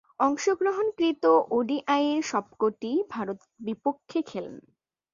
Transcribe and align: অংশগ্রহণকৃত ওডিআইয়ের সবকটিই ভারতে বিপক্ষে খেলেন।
অংশগ্রহণকৃত 0.19 1.23
ওডিআইয়ের 1.51 2.21
সবকটিই 2.23 2.97
ভারতে 3.09 3.45
বিপক্ষে 3.65 4.19
খেলেন। 4.21 4.55